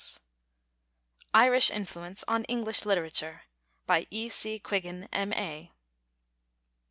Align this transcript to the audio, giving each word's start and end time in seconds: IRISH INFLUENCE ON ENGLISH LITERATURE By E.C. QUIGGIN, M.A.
IRISH 1.35 1.69
INFLUENCE 1.69 2.23
ON 2.27 2.43
ENGLISH 2.45 2.85
LITERATURE 2.85 3.43
By 3.85 4.07
E.C. 4.09 4.57
QUIGGIN, 4.57 5.07
M.A. 5.13 5.73